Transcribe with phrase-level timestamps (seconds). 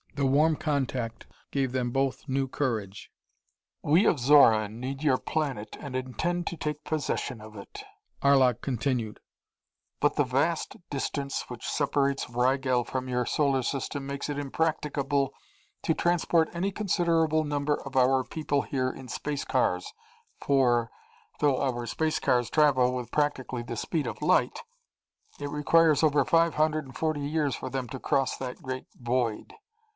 [0.15, 3.11] The warm contact gave them both new courage.
[3.81, 7.83] "We of Xoran need your planet and intend to take possession of it,"
[8.21, 9.19] Arlok continued,
[9.99, 15.33] "but the vast distance which separates Rigel from your solar system makes it impracticable
[15.83, 19.93] to transport any considerable number of our people here in space cars
[20.39, 20.89] for,
[21.39, 24.61] though our space cars travel with practically the speed of light,
[25.39, 29.53] it requires over five hundred and forty years for them to cross that great void.